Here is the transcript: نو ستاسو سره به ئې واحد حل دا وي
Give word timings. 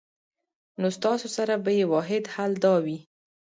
نو 0.81 0.87
ستاسو 0.97 1.27
سره 1.37 1.53
به 1.63 1.71
ئې 1.77 1.83
واحد 1.93 2.23
حل 2.33 2.51
دا 2.63 2.75
وي 2.85 2.97